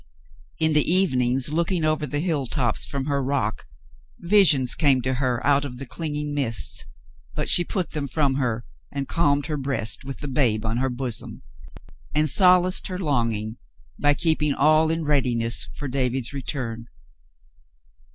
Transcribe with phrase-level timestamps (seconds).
[0.57, 3.67] In the evenings, looking over the hilltops from her rock,
[4.17, 6.85] visions came to her out of the changing mists,
[7.35, 10.89] but she put them from her and calmed her breast with the babe on her
[10.89, 11.43] bosom,
[12.15, 13.57] and solaced her long ing
[13.99, 16.87] by keeping all in readiness for David's return.